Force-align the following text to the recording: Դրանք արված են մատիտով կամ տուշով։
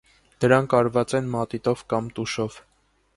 Դրանք 0.45 0.73
արված 0.77 1.13
են 1.19 1.29
մատիտով 1.35 1.83
կամ 1.93 2.09
տուշով։ 2.21 2.59